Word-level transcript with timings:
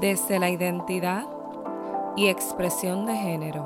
Desde 0.00 0.38
la 0.38 0.50
identidad 0.50 1.24
y 2.16 2.26
expresión 2.26 3.06
de 3.06 3.14
género 3.14 3.64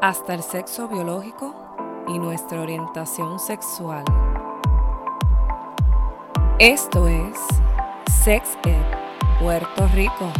hasta 0.00 0.34
el 0.34 0.42
sexo 0.42 0.88
biológico 0.88 1.54
y 2.08 2.18
nuestra 2.18 2.60
orientación 2.60 3.38
sexual. 3.40 4.04
Esto 6.58 7.08
es 7.08 7.36
Sex 8.22 8.56
Ed 8.64 9.40
Puerto 9.40 9.88
Rico. 9.88 10.32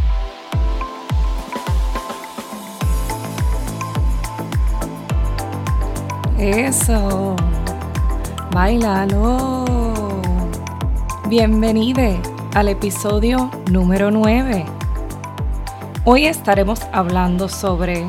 Eso. 6.39 7.37
Bailalo. 8.53 9.75
Bienvenido 11.29 12.03
al 12.55 12.69
episodio 12.69 13.51
número 13.71 14.11
9. 14.11 14.80
Hoy 16.07 16.25
estaremos 16.25 16.81
hablando 16.93 17.51
sobre 17.51 18.07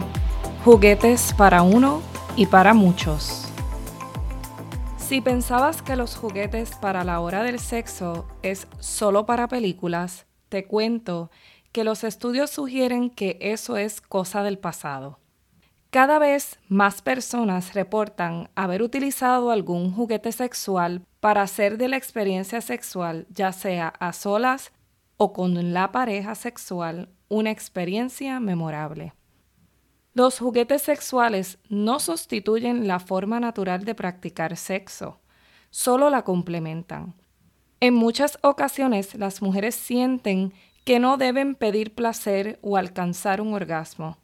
juguetes 0.63 1.33
para 1.33 1.61
uno 1.61 2.01
y 2.37 2.45
para 2.45 2.73
muchos. 2.73 3.51
Si 4.97 5.19
pensabas 5.19 5.81
que 5.81 5.97
los 5.97 6.15
juguetes 6.15 6.71
para 6.75 7.03
la 7.03 7.19
hora 7.19 7.43
del 7.43 7.59
sexo 7.59 8.29
es 8.43 8.65
solo 8.79 9.25
para 9.25 9.49
películas, 9.49 10.25
te 10.47 10.63
cuento 10.67 11.31
que 11.73 11.83
los 11.83 12.05
estudios 12.05 12.49
sugieren 12.49 13.09
que 13.09 13.37
eso 13.41 13.75
es 13.75 13.99
cosa 13.99 14.41
del 14.41 14.57
pasado. 14.57 15.19
Cada 15.89 16.17
vez 16.17 16.59
más 16.69 17.01
personas 17.01 17.73
reportan 17.73 18.49
haber 18.55 18.83
utilizado 18.83 19.51
algún 19.51 19.91
juguete 19.91 20.31
sexual 20.31 21.01
para 21.19 21.41
hacer 21.41 21.77
de 21.77 21.89
la 21.89 21.97
experiencia 21.97 22.61
sexual, 22.61 23.27
ya 23.29 23.51
sea 23.51 23.89
a 23.99 24.13
solas 24.13 24.71
o 25.17 25.33
con 25.33 25.73
la 25.73 25.91
pareja 25.91 26.35
sexual, 26.35 27.09
una 27.31 27.49
experiencia 27.49 28.39
memorable. 28.39 29.13
Los 30.13 30.37
juguetes 30.37 30.81
sexuales 30.81 31.57
no 31.69 31.99
sustituyen 31.99 32.87
la 32.87 32.99
forma 32.99 33.39
natural 33.39 33.85
de 33.85 33.95
practicar 33.95 34.57
sexo, 34.57 35.21
solo 35.69 36.09
la 36.09 36.23
complementan. 36.23 37.15
En 37.79 37.93
muchas 37.93 38.37
ocasiones 38.43 39.15
las 39.15 39.41
mujeres 39.41 39.75
sienten 39.75 40.53
que 40.83 40.99
no 40.99 41.17
deben 41.17 41.55
pedir 41.55 41.95
placer 41.95 42.59
o 42.61 42.75
alcanzar 42.75 43.39
un 43.39 43.53
orgasmo 43.53 44.17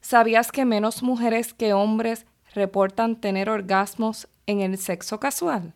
¿Sabías 0.00 0.52
que 0.52 0.64
menos 0.64 1.02
mujeres 1.02 1.52
que 1.52 1.74
hombres 1.74 2.24
reportan 2.54 3.20
tener 3.20 3.50
orgasmos 3.50 4.28
en 4.46 4.60
el 4.60 4.78
sexo 4.78 5.20
casual? 5.20 5.74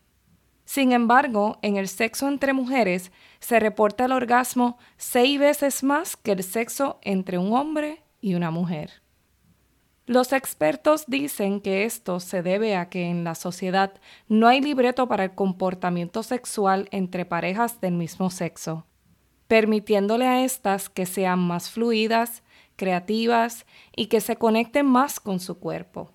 Sin 0.65 0.93
embargo, 0.93 1.59
en 1.63 1.77
el 1.77 1.89
sexo 1.89 2.29
entre 2.29 2.53
mujeres 2.53 3.11
se 3.41 3.61
reporta 3.61 4.05
el 4.05 4.13
orgasmo 4.13 4.79
seis 4.97 5.39
veces 5.39 5.83
más 5.83 6.17
que 6.17 6.33
el 6.33 6.43
sexo 6.43 6.99
entre 7.03 7.39
un 7.39 7.53
hombre 7.53 8.03
y 8.21 8.35
una 8.35 8.51
mujer. 8.51 9.03
Los 10.07 10.33
expertos 10.33 11.05
dicen 11.07 11.61
que 11.61 11.85
esto 11.85 12.19
se 12.21 12.43
debe 12.43 12.77
a 12.77 12.89
que 12.89 13.09
en 13.09 13.23
la 13.23 13.35
sociedad 13.35 13.93
no 14.29 14.49
hay 14.49 14.61
libreto 14.61 15.07
para 15.09 15.25
el 15.25 15.35
comportamiento 15.35 16.23
sexual 16.23 16.89
entre 16.91 17.25
parejas 17.25 17.81
del 17.81 17.95
mismo 17.95 18.29
sexo, 18.31 18.85
permitiéndole 19.47 20.27
a 20.27 20.45
estas 20.45 20.89
que 20.89 21.07
sean 21.07 21.39
más 21.39 21.71
fluidas, 21.71 22.43
creativas 22.77 23.65
y 23.95 24.07
que 24.07 24.21
se 24.21 24.37
conecten 24.37 24.87
más 24.87 25.21
con 25.21 25.39
su 25.39 25.59
cuerpo. 25.61 26.11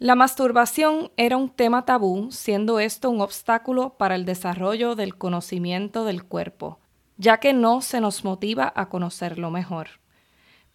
La 0.00 0.14
masturbación 0.14 1.12
era 1.18 1.36
un 1.36 1.50
tema 1.50 1.84
tabú, 1.84 2.32
siendo 2.32 2.80
esto 2.80 3.10
un 3.10 3.20
obstáculo 3.20 3.98
para 3.98 4.14
el 4.14 4.24
desarrollo 4.24 4.94
del 4.94 5.18
conocimiento 5.18 6.06
del 6.06 6.24
cuerpo, 6.24 6.78
ya 7.18 7.36
que 7.36 7.52
no 7.52 7.82
se 7.82 8.00
nos 8.00 8.24
motiva 8.24 8.72
a 8.74 8.88
conocerlo 8.88 9.50
mejor. 9.50 10.00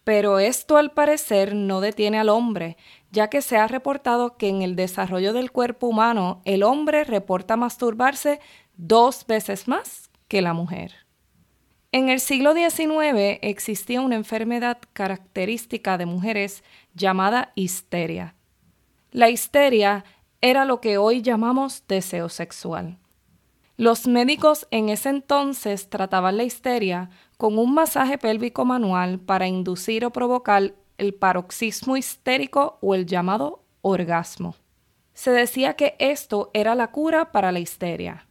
Pero 0.04 0.38
esto 0.38 0.76
al 0.76 0.92
parecer 0.92 1.56
no 1.56 1.80
detiene 1.80 2.20
al 2.20 2.28
hombre, 2.28 2.76
ya 3.10 3.28
que 3.28 3.42
se 3.42 3.56
ha 3.56 3.66
reportado 3.66 4.36
que 4.36 4.48
en 4.48 4.62
el 4.62 4.76
desarrollo 4.76 5.32
del 5.32 5.50
cuerpo 5.50 5.88
humano 5.88 6.40
el 6.44 6.62
hombre 6.62 7.02
reporta 7.02 7.56
masturbarse 7.56 8.38
dos 8.76 9.26
veces 9.26 9.66
más 9.66 10.08
que 10.28 10.40
la 10.40 10.52
mujer. 10.52 10.92
En 11.90 12.10
el 12.10 12.20
siglo 12.20 12.54
XIX 12.54 13.40
existía 13.42 14.00
una 14.00 14.14
enfermedad 14.14 14.78
característica 14.92 15.98
de 15.98 16.06
mujeres 16.06 16.62
llamada 16.94 17.50
histeria. 17.56 18.35
La 19.16 19.30
histeria 19.30 20.04
era 20.42 20.66
lo 20.66 20.82
que 20.82 20.98
hoy 20.98 21.22
llamamos 21.22 21.84
deseo 21.88 22.28
sexual. 22.28 22.98
Los 23.78 24.06
médicos 24.06 24.68
en 24.70 24.90
ese 24.90 25.08
entonces 25.08 25.88
trataban 25.88 26.36
la 26.36 26.44
histeria 26.44 27.08
con 27.38 27.56
un 27.56 27.72
masaje 27.72 28.18
pélvico 28.18 28.66
manual 28.66 29.18
para 29.18 29.46
inducir 29.46 30.04
o 30.04 30.10
provocar 30.10 30.74
el 30.98 31.14
paroxismo 31.14 31.96
histérico 31.96 32.76
o 32.82 32.94
el 32.94 33.06
llamado 33.06 33.64
orgasmo. 33.80 34.54
Se 35.14 35.30
decía 35.30 35.76
que 35.76 35.96
esto 35.98 36.50
era 36.52 36.74
la 36.74 36.90
cura 36.90 37.32
para 37.32 37.52
la 37.52 37.60
histeria 37.60 38.26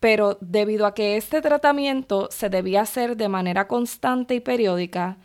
pero 0.00 0.38
debido 0.40 0.86
a 0.86 0.94
que 0.94 1.16
este 1.16 1.40
tratamiento 1.42 2.28
se 2.30 2.48
debía 2.48 2.82
hacer 2.82 3.16
de 3.16 3.28
manera 3.28 3.66
constante 3.66 4.34
y 4.34 4.40
periódica, 4.40 5.18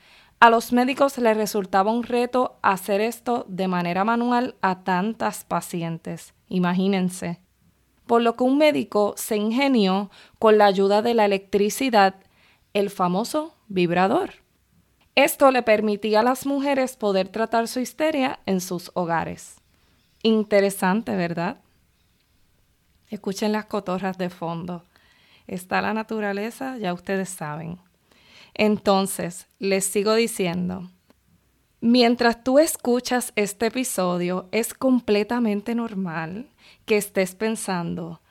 a 0.43 0.49
los 0.49 0.73
médicos 0.73 1.17
les 1.19 1.37
resultaba 1.37 1.89
un 1.89 2.03
reto 2.03 2.59
hacer 2.61 2.99
esto 2.99 3.45
de 3.47 3.69
manera 3.69 4.03
manual 4.03 4.57
a 4.61 4.83
tantas 4.83 5.45
pacientes. 5.45 6.33
Imagínense. 6.49 7.39
Por 8.07 8.21
lo 8.23 8.35
que 8.35 8.43
un 8.43 8.57
médico 8.57 9.13
se 9.15 9.37
ingenió 9.37 10.11
con 10.39 10.57
la 10.57 10.65
ayuda 10.65 11.01
de 11.01 11.13
la 11.13 11.23
electricidad 11.23 12.15
el 12.73 12.89
famoso 12.89 13.55
vibrador. 13.69 14.31
Esto 15.15 15.49
le 15.49 15.63
permitía 15.63 16.19
a 16.19 16.23
las 16.23 16.45
mujeres 16.45 16.97
poder 16.97 17.29
tratar 17.29 17.69
su 17.69 17.79
histeria 17.79 18.41
en 18.45 18.59
sus 18.59 18.91
hogares. 18.95 19.61
Interesante, 20.23 21.15
¿verdad? 21.15 21.61
Escuchen 23.07 23.53
las 23.53 23.67
cotorras 23.67 24.17
de 24.17 24.29
fondo. 24.29 24.83
Está 25.47 25.81
la 25.81 25.93
naturaleza, 25.93 26.77
ya 26.79 26.93
ustedes 26.93 27.29
saben. 27.29 27.79
Entonces, 28.53 29.47
les 29.59 29.85
sigo 29.85 30.13
diciendo, 30.13 30.89
mientras 31.81 32.43
tú 32.43 32.59
escuchas 32.59 33.33
este 33.35 33.67
episodio, 33.67 34.47
es 34.51 34.73
completamente 34.73 35.75
normal 35.75 36.49
que 36.85 36.97
estés 36.97 37.35
pensando, 37.35 38.21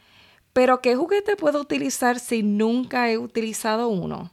pero 0.53 0.81
¿qué 0.81 0.95
juguete 0.95 1.37
puedo 1.37 1.61
utilizar 1.61 2.19
si 2.19 2.43
nunca 2.43 3.11
he 3.11 3.19
utilizado 3.19 3.89
uno? 3.89 4.31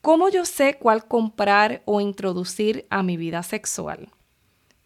¿Cómo 0.00 0.28
yo 0.28 0.44
sé 0.44 0.78
cuál 0.78 1.06
comprar 1.06 1.82
o 1.84 2.00
introducir 2.00 2.86
a 2.90 3.04
mi 3.04 3.16
vida 3.16 3.44
sexual? 3.44 4.10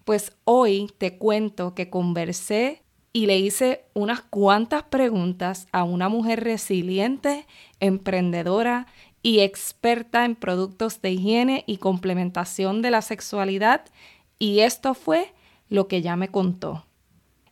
Pues 0.04 0.36
hoy 0.44 0.92
te 0.98 1.16
cuento 1.16 1.74
que 1.74 1.88
conversé 1.88 2.82
y 3.14 3.24
le 3.24 3.38
hice 3.38 3.86
unas 3.94 4.20
cuantas 4.20 4.82
preguntas 4.82 5.68
a 5.72 5.84
una 5.84 6.10
mujer 6.10 6.44
resiliente, 6.44 7.46
emprendedora 7.80 8.88
y 9.26 9.40
experta 9.40 10.24
en 10.24 10.36
productos 10.36 11.02
de 11.02 11.10
higiene 11.10 11.64
y 11.66 11.78
complementación 11.78 12.80
de 12.80 12.92
la 12.92 13.02
sexualidad 13.02 13.80
y 14.38 14.60
esto 14.60 14.94
fue 14.94 15.34
lo 15.68 15.88
que 15.88 15.96
ella 15.96 16.14
me 16.14 16.28
contó. 16.28 16.86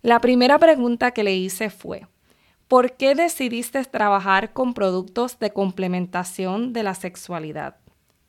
La 0.00 0.20
primera 0.20 0.60
pregunta 0.60 1.10
que 1.10 1.24
le 1.24 1.34
hice 1.34 1.70
fue, 1.70 2.06
¿por 2.68 2.92
qué 2.92 3.16
decidiste 3.16 3.84
trabajar 3.86 4.52
con 4.52 4.72
productos 4.72 5.40
de 5.40 5.52
complementación 5.52 6.72
de 6.72 6.84
la 6.84 6.94
sexualidad? 6.94 7.74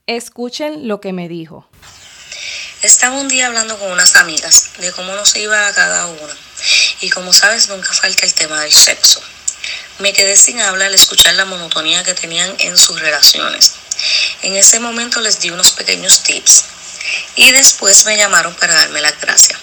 Escuchen 0.08 0.88
lo 0.88 1.00
que 1.00 1.14
me 1.14 1.30
dijo. 1.30 1.70
Estaba 2.82 3.22
un 3.22 3.28
día 3.28 3.46
hablando 3.46 3.78
con 3.78 3.92
unas 3.92 4.16
amigas 4.16 4.72
de 4.80 4.92
cómo 4.92 5.14
nos 5.14 5.36
iba 5.36 5.68
a 5.68 5.74
cada 5.76 6.08
una 6.08 6.34
y 7.00 7.12
como 7.12 7.32
sabes, 7.32 7.70
nunca 7.70 7.94
falta 7.94 8.26
el 8.26 8.34
tema 8.34 8.60
del 8.62 8.72
sexo. 8.72 9.22
Me 10.00 10.12
quedé 10.12 10.36
sin 10.36 10.60
habla 10.60 10.88
al 10.88 10.94
escuchar 10.94 11.36
la 11.36 11.46
monotonía 11.46 12.04
que 12.04 12.14
tenían 12.14 12.54
en 12.60 12.76
sus 12.76 13.00
relaciones. 13.00 13.76
En 14.42 14.56
ese 14.56 14.82
momento 14.82 15.22
les 15.22 15.40
di 15.40 15.52
unos 15.52 15.72
pequeños 15.72 16.22
tips 16.24 16.66
y 17.38 17.52
después 17.52 18.06
me 18.06 18.18
llamaron 18.18 18.54
para 18.56 18.74
darme 18.74 19.02
la 19.02 19.12
gracia. 19.12 19.58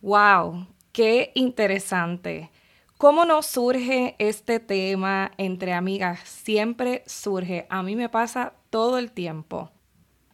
¡Wow! 0.00 0.66
¡Qué 0.92 1.30
interesante! 1.34 2.50
¿Cómo 2.98 3.24
no 3.24 3.42
surge 3.42 4.16
este 4.18 4.58
tema 4.58 5.30
entre 5.36 5.72
amigas? 5.72 6.20
Siempre 6.24 7.04
surge. 7.06 7.66
A 7.68 7.82
mí 7.82 7.94
me 7.94 8.08
pasa 8.08 8.54
todo 8.70 8.98
el 8.98 9.12
tiempo. 9.12 9.70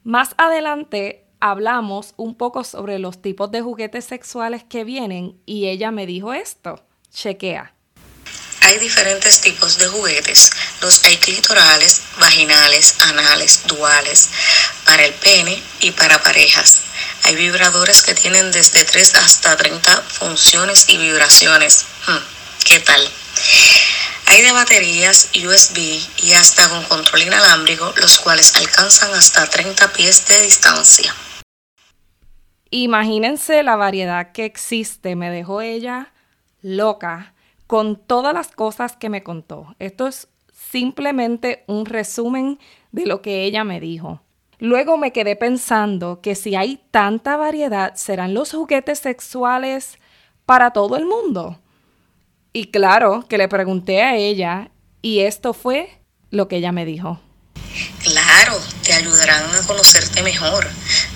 Más 0.05 0.35
adelante 0.39 1.27
hablamos 1.41 2.15
un 2.17 2.37
poco 2.37 2.65
sobre 2.65 2.99
los 2.99 3.21
tipos 3.21 3.51
de 3.51 3.61
juguetes 3.61 4.05
sexuales 4.05 4.65
que 4.65 4.85
vienen 4.85 5.41
y 5.45 5.67
ella 5.67 5.91
me 5.91 6.07
dijo 6.07 6.33
esto. 6.33 6.83
Chequea. 7.11 7.75
Hay 8.73 8.79
diferentes 8.79 9.43
tipos 9.43 9.77
de 9.77 9.87
juguetes. 9.87 10.51
Los 10.81 11.05
hay 11.05 11.19
clitorales, 11.19 12.01
vaginales, 12.19 12.95
anales, 13.01 13.65
duales, 13.67 14.31
para 14.87 15.05
el 15.05 15.13
pene 15.13 15.63
y 15.81 15.91
para 15.91 16.23
parejas. 16.23 16.81
Hay 17.25 17.37
vibradores 17.37 18.01
que 18.03 18.15
tienen 18.15 18.51
desde 18.51 18.83
3 18.83 19.15
hasta 19.17 19.59
30 19.59 20.01
funciones 20.09 20.87
y 20.89 20.97
vibraciones. 20.97 21.85
Hmm, 22.07 22.17
¿Qué 22.65 22.81
tal? 22.81 23.07
Hay 24.29 24.41
de 24.41 24.53
baterías 24.53 25.29
USB 25.35 26.01
y 26.23 26.33
hasta 26.33 26.67
con 26.71 26.83
control 26.85 27.25
inalámbrico, 27.25 27.93
los 27.97 28.21
cuales 28.21 28.57
alcanzan 28.57 29.13
hasta 29.13 29.51
30 29.51 29.93
pies 29.93 30.29
de 30.29 30.41
distancia. 30.41 31.15
Imagínense 32.71 33.63
la 33.65 33.77
variedad 33.77 34.33
que 34.33 34.47
existe, 34.47 35.15
me 35.15 35.29
dejó 35.29 35.61
ella 35.61 36.11
loca 36.63 37.32
con 37.73 37.97
todas 37.97 38.35
las 38.35 38.49
cosas 38.49 38.99
que 38.99 39.09
me 39.09 39.23
contó. 39.23 39.75
Esto 39.79 40.07
es 40.07 40.29
simplemente 40.53 41.65
un 41.67 41.87
resumen 41.87 42.59
de 42.91 43.07
lo 43.07 43.23
que 43.23 43.45
ella 43.45 43.65
me 43.65 43.81
dijo. 43.81 44.21
Luego 44.59 44.99
me 44.99 45.11
quedé 45.15 45.37
pensando 45.37 46.21
que 46.21 46.35
si 46.35 46.55
hay 46.55 46.83
tanta 46.91 47.39
variedad, 47.39 47.95
¿serán 47.95 48.35
los 48.35 48.53
juguetes 48.53 48.99
sexuales 48.99 49.97
para 50.45 50.73
todo 50.73 50.99
el 50.99 51.07
mundo? 51.07 51.63
Y 52.53 52.67
claro 52.67 53.25
que 53.27 53.39
le 53.39 53.49
pregunté 53.49 54.03
a 54.03 54.17
ella 54.17 54.71
y 55.01 55.21
esto 55.21 55.55
fue 55.55 55.99
lo 56.29 56.49
que 56.49 56.57
ella 56.57 56.73
me 56.73 56.85
dijo. 56.85 57.23
Claro, 58.03 58.61
te 58.85 58.93
ayudarán 58.93 59.45
a 59.55 59.67
conocerte 59.67 60.23
mejor. 60.23 60.69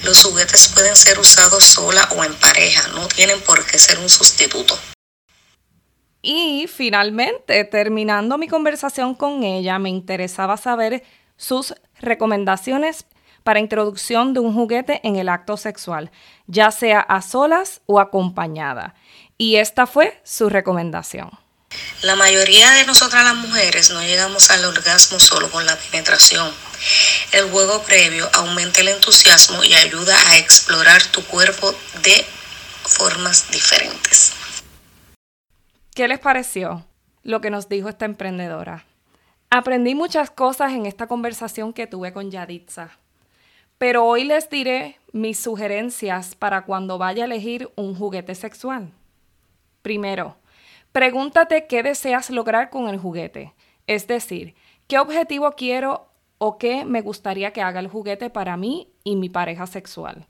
Los 0.05 0.25
juguetes 0.25 0.69
pueden 0.69 0.97
ser 0.97 1.19
usados 1.19 1.65
sola 1.65 2.09
o 2.17 2.25
en 2.25 2.35
pareja, 2.37 2.89
no 2.95 3.07
tienen 3.09 3.43
por 3.43 3.63
qué 3.67 3.79
ser 3.79 3.99
un 3.99 4.09
sustituto. 4.09 4.75
Y 6.29 6.67
finalmente, 6.67 7.63
terminando 7.63 8.37
mi 8.37 8.49
conversación 8.49 9.15
con 9.15 9.45
ella, 9.45 9.79
me 9.79 9.91
interesaba 9.91 10.57
saber 10.57 11.05
sus 11.37 11.73
recomendaciones 12.01 13.05
para 13.45 13.61
introducción 13.61 14.35
de 14.35 14.41
un 14.41 14.53
juguete 14.53 15.01
en 15.05 15.15
el 15.15 15.29
acto 15.29 15.57
sexual, 15.57 16.11
ya 16.49 16.73
sea 16.73 16.99
a 16.99 17.23
solas 17.23 17.81
o 17.87 18.01
acompañada. 18.01 18.97
Y 19.39 19.55
esta 19.55 19.87
fue 19.87 20.21
su 20.25 20.49
recomendación. 20.49 21.31
La 22.03 22.17
mayoría 22.17 22.73
de 22.73 22.87
nosotras 22.87 23.23
las 23.23 23.37
mujeres 23.37 23.91
no 23.91 24.03
llegamos 24.03 24.51
al 24.51 24.65
orgasmo 24.65 25.21
solo 25.21 25.49
con 25.49 25.65
la 25.65 25.77
penetración. 25.77 26.53
El 27.31 27.49
juego 27.51 27.85
previo 27.85 28.29
aumenta 28.33 28.81
el 28.81 28.89
entusiasmo 28.89 29.63
y 29.63 29.75
ayuda 29.75 30.17
a 30.31 30.39
explorar 30.39 31.05
tu 31.05 31.23
cuerpo 31.23 31.73
de 32.03 32.27
formas 32.83 33.49
diferentes. 33.53 34.33
¿Qué 35.97 36.09
les 36.09 36.19
pareció 36.19 36.85
lo 37.23 37.41
que 37.41 37.49
nos 37.49 37.71
dijo 37.71 37.89
esta 37.89 38.05
emprendedora? 38.05 38.85
Aprendí 39.49 39.95
muchas 39.95 40.31
cosas 40.31 40.75
en 40.75 40.85
esta 40.85 41.07
conversación 41.07 41.73
que 41.73 41.87
tuve 41.87 42.13
con 42.13 42.31
Yaditza. 42.31 42.91
Pero 43.79 44.05
hoy 44.05 44.25
les 44.25 44.51
diré 44.51 44.99
mis 45.13 45.39
sugerencias 45.39 46.35
para 46.35 46.67
cuando 46.67 46.99
vaya 46.99 47.23
a 47.23 47.25
elegir 47.25 47.71
un 47.77 47.95
juguete 47.95 48.35
sexual. 48.35 48.93
Primero, 49.81 50.37
pregúntate 50.93 51.67
qué 51.67 51.83
deseas 51.83 52.29
lograr 52.29 52.69
con 52.69 52.91
el 52.91 52.99
juguete. 52.99 53.55
Es 53.87 54.07
decir, 54.07 54.55
qué 54.89 54.99
objetivo 54.99 55.53
quiero 55.53 56.09
o 56.37 56.59
qué 56.59 56.85
me 56.85 57.01
gustaría 57.01 57.55
que 57.55 57.63
haga 57.63 57.81
el 57.81 57.89
juguete 57.89 58.29
para 58.29 58.59
mí 58.59 58.91
y 59.03 59.17
mi 59.17 59.31
pareja 59.31 59.67
sexual. 59.67 60.27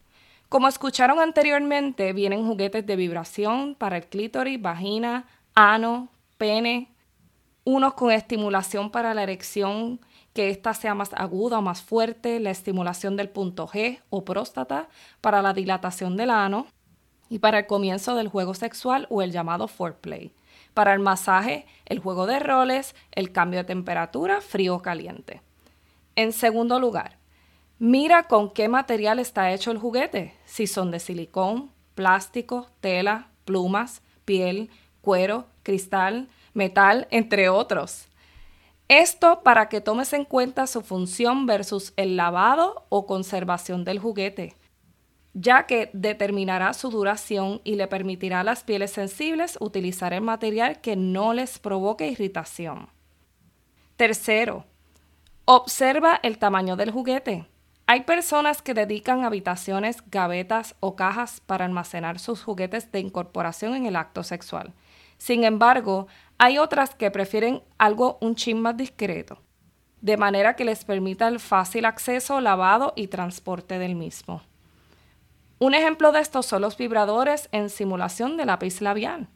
Como 0.48 0.68
escucharon 0.68 1.18
anteriormente, 1.18 2.12
vienen 2.12 2.46
juguetes 2.46 2.86
de 2.86 2.94
vibración 2.94 3.74
para 3.74 3.96
el 3.96 4.06
clítoris, 4.06 4.62
vagina, 4.62 5.26
ano, 5.56 6.08
pene, 6.38 6.92
unos 7.64 7.94
con 7.94 8.12
estimulación 8.12 8.90
para 8.90 9.14
la 9.14 9.24
erección 9.24 10.00
que 10.32 10.50
ésta 10.50 10.74
sea 10.74 10.94
más 10.94 11.12
aguda 11.14 11.58
o 11.58 11.62
más 11.62 11.82
fuerte, 11.82 12.38
la 12.38 12.50
estimulación 12.50 13.16
del 13.16 13.30
punto 13.30 13.66
G 13.66 14.00
o 14.10 14.24
próstata 14.24 14.88
para 15.20 15.42
la 15.42 15.54
dilatación 15.54 16.16
del 16.16 16.30
ano 16.30 16.66
y 17.30 17.38
para 17.38 17.60
el 17.60 17.66
comienzo 17.66 18.14
del 18.14 18.28
juego 18.28 18.54
sexual 18.54 19.06
o 19.10 19.22
el 19.22 19.32
llamado 19.32 19.66
foreplay. 19.66 20.32
Para 20.74 20.92
el 20.92 21.00
masaje, 21.00 21.66
el 21.86 22.00
juego 22.00 22.26
de 22.26 22.38
roles, 22.38 22.94
el 23.12 23.32
cambio 23.32 23.60
de 23.60 23.64
temperatura, 23.64 24.42
frío 24.42 24.76
o 24.76 24.82
caliente. 24.82 25.40
En 26.16 26.32
segundo 26.32 26.78
lugar, 26.78 27.16
mira 27.78 28.24
con 28.24 28.50
qué 28.50 28.68
material 28.68 29.18
está 29.18 29.50
hecho 29.52 29.70
el 29.70 29.78
juguete, 29.78 30.34
si 30.44 30.66
son 30.66 30.90
de 30.90 31.00
silicón, 31.00 31.70
plástico, 31.94 32.68
tela, 32.80 33.30
plumas, 33.46 34.02
piel, 34.26 34.70
cuero, 35.06 35.46
cristal, 35.62 36.26
metal, 36.52 37.06
entre 37.12 37.48
otros. 37.48 38.08
Esto 38.88 39.44
para 39.44 39.68
que 39.68 39.80
tomes 39.80 40.12
en 40.12 40.24
cuenta 40.24 40.66
su 40.66 40.80
función 40.80 41.46
versus 41.46 41.92
el 41.96 42.16
lavado 42.16 42.86
o 42.88 43.06
conservación 43.06 43.84
del 43.84 44.00
juguete, 44.00 44.56
ya 45.32 45.66
que 45.66 45.90
determinará 45.92 46.72
su 46.72 46.90
duración 46.90 47.60
y 47.62 47.76
le 47.76 47.86
permitirá 47.86 48.40
a 48.40 48.44
las 48.44 48.64
pieles 48.64 48.90
sensibles 48.90 49.56
utilizar 49.60 50.12
el 50.12 50.22
material 50.22 50.80
que 50.80 50.96
no 50.96 51.34
les 51.34 51.60
provoque 51.60 52.08
irritación. 52.08 52.88
Tercero, 53.94 54.64
observa 55.44 56.18
el 56.24 56.38
tamaño 56.38 56.74
del 56.74 56.90
juguete. 56.90 57.46
Hay 57.86 58.00
personas 58.00 58.60
que 58.60 58.74
dedican 58.74 59.24
habitaciones, 59.24 59.98
gavetas 60.10 60.74
o 60.80 60.96
cajas 60.96 61.40
para 61.46 61.64
almacenar 61.64 62.18
sus 62.18 62.42
juguetes 62.42 62.90
de 62.90 62.98
incorporación 62.98 63.76
en 63.76 63.86
el 63.86 63.94
acto 63.94 64.24
sexual. 64.24 64.74
Sin 65.18 65.44
embargo, 65.44 66.06
hay 66.38 66.58
otras 66.58 66.94
que 66.94 67.10
prefieren 67.10 67.62
algo 67.78 68.18
un 68.20 68.34
chin 68.34 68.60
más 68.60 68.76
discreto, 68.76 69.38
de 70.00 70.16
manera 70.16 70.56
que 70.56 70.64
les 70.64 70.84
permita 70.84 71.28
el 71.28 71.40
fácil 71.40 71.84
acceso, 71.84 72.40
lavado 72.40 72.92
y 72.96 73.08
transporte 73.08 73.78
del 73.78 73.94
mismo. 73.94 74.42
Un 75.58 75.74
ejemplo 75.74 76.12
de 76.12 76.20
estos 76.20 76.44
son 76.44 76.60
los 76.62 76.76
vibradores 76.76 77.48
en 77.52 77.70
simulación 77.70 78.36
de 78.36 78.44
lápiz 78.44 78.82
labial. 78.82 79.28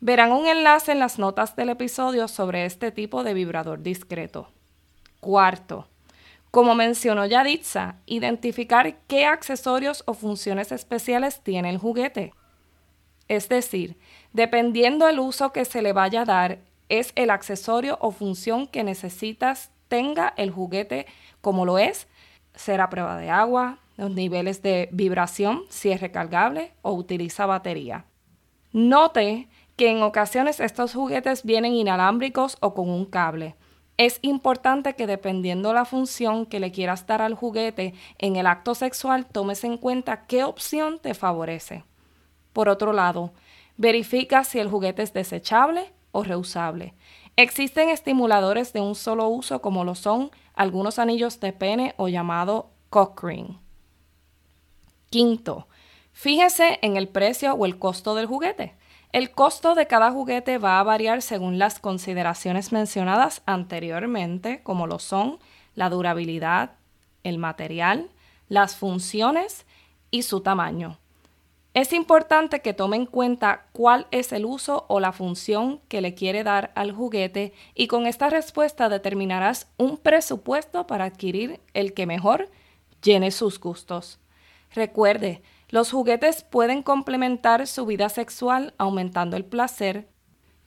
Verán 0.00 0.32
un 0.32 0.46
enlace 0.46 0.92
en 0.92 0.98
las 0.98 1.18
notas 1.18 1.54
del 1.54 1.68
episodio 1.68 2.26
sobre 2.26 2.64
este 2.64 2.90
tipo 2.90 3.22
de 3.22 3.34
vibrador 3.34 3.80
discreto. 3.82 4.50
Cuarto, 5.20 5.88
como 6.54 6.76
mencionó 6.76 7.26
Yaditza, 7.26 7.96
identificar 8.06 8.96
qué 9.08 9.26
accesorios 9.26 10.04
o 10.06 10.14
funciones 10.14 10.70
especiales 10.70 11.40
tiene 11.42 11.68
el 11.68 11.78
juguete. 11.78 12.32
Es 13.26 13.48
decir, 13.48 13.96
dependiendo 14.34 15.06
del 15.06 15.20
uso 15.20 15.52
que 15.52 15.64
se 15.64 15.80
le 15.80 15.94
vaya 15.94 16.22
a 16.22 16.24
dar, 16.26 16.58
es 16.90 17.12
el 17.14 17.30
accesorio 17.30 17.96
o 18.02 18.10
función 18.10 18.66
que 18.66 18.84
necesitas 18.84 19.70
tenga 19.88 20.34
el 20.36 20.50
juguete 20.50 21.06
como 21.40 21.64
lo 21.64 21.78
es, 21.78 22.08
será 22.54 22.90
prueba 22.90 23.16
de 23.16 23.30
agua, 23.30 23.78
los 23.96 24.10
niveles 24.10 24.60
de 24.60 24.88
vibración, 24.92 25.62
si 25.70 25.92
es 25.92 26.00
recargable 26.00 26.72
o 26.82 26.92
utiliza 26.92 27.46
batería. 27.46 28.04
Note 28.72 29.48
que 29.76 29.90
en 29.90 30.02
ocasiones 30.02 30.58
estos 30.60 30.94
juguetes 30.94 31.44
vienen 31.44 31.74
inalámbricos 31.74 32.56
o 32.60 32.74
con 32.74 32.90
un 32.90 33.04
cable. 33.04 33.54
Es 33.96 34.18
importante 34.22 34.94
que 34.94 35.06
dependiendo 35.06 35.72
la 35.72 35.84
función 35.84 36.46
que 36.46 36.58
le 36.58 36.72
quieras 36.72 37.06
dar 37.06 37.22
al 37.22 37.34
juguete 37.34 37.94
en 38.18 38.34
el 38.34 38.48
acto 38.48 38.74
sexual, 38.74 39.26
tomes 39.26 39.62
en 39.62 39.78
cuenta 39.78 40.26
qué 40.26 40.42
opción 40.42 40.98
te 40.98 41.14
favorece. 41.14 41.84
Por 42.52 42.68
otro 42.68 42.92
lado, 42.92 43.32
verifica 43.76 44.44
si 44.44 44.58
el 44.58 44.68
juguete 44.68 45.02
es 45.02 45.12
desechable 45.12 45.92
o 46.12 46.22
reusable. 46.22 46.94
Existen 47.36 47.88
estimuladores 47.88 48.72
de 48.72 48.80
un 48.80 48.94
solo 48.94 49.28
uso 49.28 49.60
como 49.60 49.84
lo 49.84 49.94
son 49.94 50.30
algunos 50.54 50.98
anillos 50.98 51.40
de 51.40 51.52
pene 51.52 51.94
o 51.96 52.08
llamado 52.08 52.70
cock. 52.90 53.24
Quinto, 55.10 55.66
fíjese 56.12 56.78
en 56.82 56.96
el 56.96 57.08
precio 57.08 57.54
o 57.54 57.66
el 57.66 57.78
costo 57.78 58.14
del 58.14 58.26
juguete. 58.26 58.74
El 59.12 59.30
costo 59.30 59.74
de 59.74 59.86
cada 59.86 60.10
juguete 60.10 60.58
va 60.58 60.80
a 60.80 60.82
variar 60.82 61.22
según 61.22 61.58
las 61.58 61.78
consideraciones 61.78 62.72
mencionadas 62.72 63.42
anteriormente, 63.46 64.62
como 64.62 64.86
lo 64.86 64.98
son 64.98 65.38
la 65.74 65.88
durabilidad, 65.88 66.72
el 67.22 67.38
material, 67.38 68.10
las 68.48 68.76
funciones 68.76 69.66
y 70.10 70.22
su 70.22 70.40
tamaño. 70.40 70.98
Es 71.74 71.92
importante 71.92 72.62
que 72.62 72.72
tome 72.72 72.96
en 72.96 73.04
cuenta 73.04 73.66
cuál 73.72 74.06
es 74.12 74.32
el 74.32 74.44
uso 74.44 74.86
o 74.88 75.00
la 75.00 75.10
función 75.10 75.80
que 75.88 76.00
le 76.00 76.14
quiere 76.14 76.44
dar 76.44 76.70
al 76.76 76.92
juguete 76.92 77.52
y 77.74 77.88
con 77.88 78.06
esta 78.06 78.30
respuesta 78.30 78.88
determinarás 78.88 79.66
un 79.76 79.96
presupuesto 79.96 80.86
para 80.86 81.06
adquirir 81.06 81.60
el 81.74 81.92
que 81.92 82.06
mejor 82.06 82.48
llene 83.02 83.32
sus 83.32 83.58
gustos. 83.58 84.20
Recuerde, 84.72 85.42
los 85.68 85.90
juguetes 85.90 86.44
pueden 86.44 86.84
complementar 86.84 87.66
su 87.66 87.86
vida 87.86 88.08
sexual 88.08 88.72
aumentando 88.78 89.36
el 89.36 89.44
placer, 89.44 90.06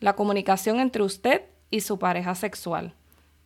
la 0.02 0.14
comunicación 0.14 0.82
entre 0.82 1.04
usted 1.04 1.44
y 1.72 1.82
su 1.82 2.00
pareja 2.00 2.36
sexual. 2.36 2.96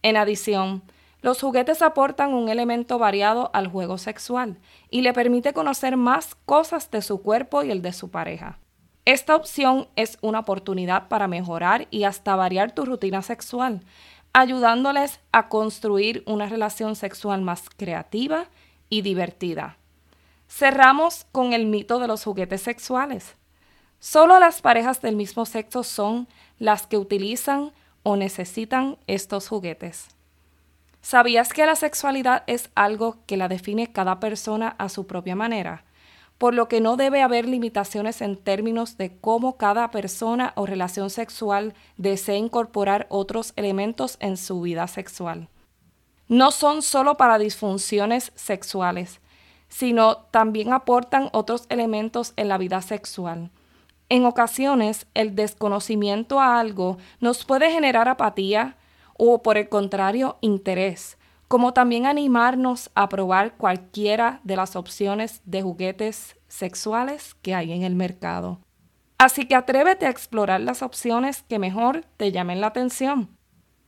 En 0.01 0.17
adición, 0.17 0.81
los 1.21 1.39
juguetes 1.39 1.81
aportan 1.81 2.33
un 2.33 2.49
elemento 2.49 2.97
variado 2.97 3.51
al 3.53 3.67
juego 3.67 3.97
sexual 3.97 4.57
y 4.89 5.01
le 5.01 5.13
permite 5.13 5.53
conocer 5.53 5.95
más 5.95 6.35
cosas 6.45 6.89
de 6.89 7.01
su 7.01 7.21
cuerpo 7.21 7.63
y 7.63 7.71
el 7.71 7.81
de 7.81 7.93
su 7.93 8.09
pareja. 8.09 8.57
Esta 9.05 9.35
opción 9.35 9.87
es 9.95 10.17
una 10.21 10.39
oportunidad 10.39 11.07
para 11.07 11.27
mejorar 11.27 11.87
y 11.91 12.03
hasta 12.03 12.35
variar 12.35 12.73
tu 12.73 12.85
rutina 12.85 13.21
sexual, 13.21 13.81
ayudándoles 14.33 15.19
a 15.31 15.47
construir 15.47 16.23
una 16.25 16.47
relación 16.47 16.95
sexual 16.95 17.41
más 17.41 17.69
creativa 17.69 18.45
y 18.89 19.01
divertida. 19.01 19.77
Cerramos 20.47 21.25
con 21.31 21.53
el 21.53 21.65
mito 21.65 21.99
de 21.99 22.07
los 22.07 22.23
juguetes 22.23 22.61
sexuales. 22.61 23.35
Solo 23.99 24.39
las 24.39 24.61
parejas 24.61 25.01
del 25.01 25.15
mismo 25.15 25.45
sexo 25.45 25.83
son 25.83 26.27
las 26.57 26.87
que 26.87 26.97
utilizan 26.97 27.71
o 28.03 28.15
necesitan 28.15 28.97
estos 29.07 29.47
juguetes. 29.47 30.09
¿Sabías 31.01 31.51
que 31.51 31.65
la 31.65 31.75
sexualidad 31.75 32.43
es 32.45 32.69
algo 32.75 33.17
que 33.25 33.35
la 33.35 33.47
define 33.47 33.91
cada 33.91 34.19
persona 34.19 34.75
a 34.77 34.87
su 34.87 35.07
propia 35.07 35.35
manera? 35.35 35.83
Por 36.37 36.53
lo 36.53 36.67
que 36.67 36.79
no 36.79 36.95
debe 36.95 37.21
haber 37.21 37.47
limitaciones 37.47 38.21
en 38.21 38.37
términos 38.37 38.97
de 38.97 39.17
cómo 39.19 39.57
cada 39.57 39.91
persona 39.91 40.53
o 40.55 40.65
relación 40.65 41.09
sexual 41.09 41.73
desea 41.97 42.35
incorporar 42.35 43.07
otros 43.09 43.53
elementos 43.55 44.17
en 44.19 44.37
su 44.37 44.61
vida 44.61 44.87
sexual. 44.87 45.49
No 46.27 46.51
son 46.51 46.81
solo 46.81 47.17
para 47.17 47.37
disfunciones 47.39 48.31
sexuales, 48.35 49.19
sino 49.69 50.17
también 50.31 50.71
aportan 50.71 51.29
otros 51.33 51.65
elementos 51.69 52.33
en 52.35 52.47
la 52.47 52.57
vida 52.57 52.81
sexual. 52.81 53.51
En 54.09 54.25
ocasiones, 54.25 55.07
el 55.13 55.35
desconocimiento 55.35 56.39
a 56.39 56.59
algo 56.59 56.97
nos 57.19 57.45
puede 57.45 57.71
generar 57.71 58.07
apatía, 58.09 58.75
o 59.23 59.43
por 59.43 59.55
el 59.55 59.69
contrario 59.69 60.39
interés, 60.41 61.19
como 61.47 61.73
también 61.73 62.07
animarnos 62.07 62.89
a 62.95 63.07
probar 63.07 63.55
cualquiera 63.55 64.41
de 64.43 64.55
las 64.55 64.75
opciones 64.75 65.43
de 65.45 65.61
juguetes 65.61 66.37
sexuales 66.47 67.35
que 67.43 67.53
hay 67.53 67.71
en 67.71 67.83
el 67.83 67.93
mercado. 67.93 68.61
Así 69.19 69.45
que 69.45 69.53
atrévete 69.53 70.07
a 70.07 70.09
explorar 70.09 70.61
las 70.61 70.81
opciones 70.81 71.43
que 71.43 71.59
mejor 71.59 72.03
te 72.17 72.31
llamen 72.31 72.61
la 72.61 72.67
atención. 72.67 73.29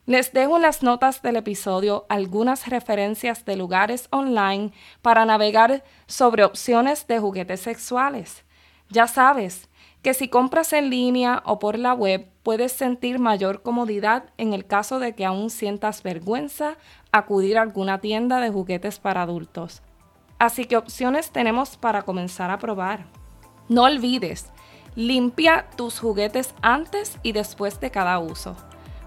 Les 0.05 0.33
dejo 0.33 0.57
en 0.57 0.61
las 0.61 0.83
notas 0.83 1.23
del 1.23 1.37
episodio 1.37 2.05
algunas 2.09 2.67
referencias 2.67 3.43
de 3.43 3.55
lugares 3.55 4.09
online 4.11 4.71
para 5.01 5.25
navegar 5.25 5.83
sobre 6.05 6.43
opciones 6.43 7.07
de 7.07 7.17
juguetes 7.17 7.61
sexuales. 7.61 8.45
Ya 8.89 9.07
sabes, 9.07 9.67
que 10.03 10.13
si 10.13 10.27
compras 10.27 10.73
en 10.73 10.89
línea 10.89 11.41
o 11.45 11.59
por 11.59 11.79
la 11.79 11.93
web 11.93 12.27
puedes 12.43 12.73
sentir 12.73 13.19
mayor 13.19 13.61
comodidad 13.61 14.25
en 14.37 14.53
el 14.53 14.67
caso 14.67 14.99
de 14.99 15.15
que 15.15 15.25
aún 15.25 15.49
sientas 15.49 16.03
vergüenza 16.03 16.75
acudir 17.13 17.57
a 17.57 17.61
alguna 17.61 17.99
tienda 17.99 18.41
de 18.41 18.49
juguetes 18.49 18.99
para 18.99 19.21
adultos. 19.21 19.81
Así 20.39 20.65
que 20.65 20.75
opciones 20.75 21.31
tenemos 21.31 21.77
para 21.77 22.01
comenzar 22.01 22.51
a 22.51 22.59
probar. 22.59 23.05
No 23.69 23.83
olvides, 23.83 24.51
limpia 24.95 25.67
tus 25.77 26.01
juguetes 26.01 26.53
antes 26.61 27.17
y 27.23 27.31
después 27.31 27.79
de 27.79 27.89
cada 27.89 28.19
uso. 28.19 28.57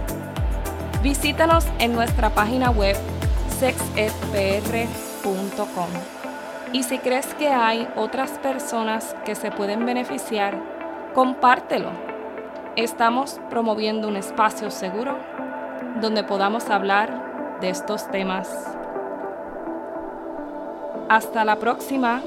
Visítanos 1.04 1.68
en 1.78 1.94
nuestra 1.94 2.32
página 2.32 2.72
web 2.72 2.98
sexedpr.com. 3.60 5.90
Y 6.74 6.82
si 6.84 6.98
crees 6.98 7.28
que 7.36 7.50
hay 7.50 7.88
otras 7.96 8.32
personas 8.40 9.16
que 9.24 9.36
se 9.36 9.52
pueden 9.52 9.86
beneficiar, 9.86 10.60
compártelo. 11.14 12.15
Estamos 12.76 13.40
promoviendo 13.50 14.10
un 14.10 14.18
espacio 14.18 14.70
seguro 14.70 15.18
donde 16.02 16.26
podamos 16.26 16.70
hablar 16.70 17.58
de 17.62 17.70
estos 17.70 18.12
temas. 18.12 18.50
Hasta 21.08 21.46
la 21.46 21.56
próxima. 21.56 22.22